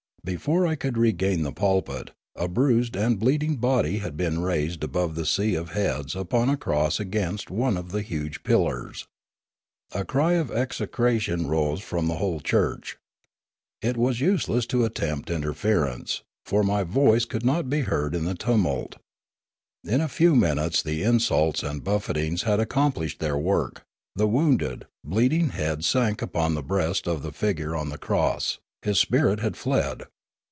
[0.23, 5.15] Before I could regain the pulpit, a bruised and bleeding body had been raised above
[5.15, 9.07] the sea of heads upon a cross against one of the huge pillars.
[9.93, 12.99] A cry of execration rose from the whole church.
[13.81, 18.35] It was useless to attempt interference, for my voice could not be heard in the
[18.35, 18.97] tumult.
[19.83, 23.81] In a few minutes the insults and bufferings had accomplished their work;
[24.15, 28.97] the wounded, bleeding head sank upon the breast of the figure on the cross; his
[28.97, 30.03] spirit had fled.